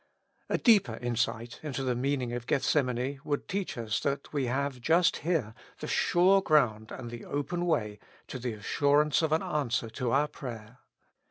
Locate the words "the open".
7.11-7.67